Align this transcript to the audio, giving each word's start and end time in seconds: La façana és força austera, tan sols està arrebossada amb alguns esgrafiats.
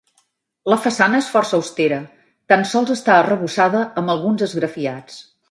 La 0.71 0.77
façana 0.85 1.19
és 1.23 1.27
força 1.33 1.55
austera, 1.57 1.99
tan 2.53 2.65
sols 2.71 2.95
està 2.97 3.19
arrebossada 3.19 3.85
amb 4.03 4.15
alguns 4.17 4.49
esgrafiats. 4.49 5.23